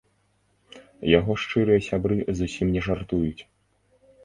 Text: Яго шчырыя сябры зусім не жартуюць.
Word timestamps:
Яго 1.19 1.31
шчырыя 1.43 1.85
сябры 1.89 2.17
зусім 2.41 2.67
не 2.79 2.85
жартуюць. 2.91 3.41